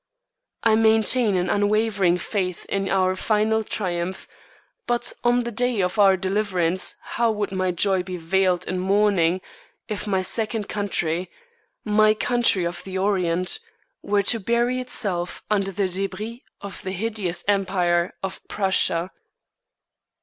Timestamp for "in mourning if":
8.67-10.07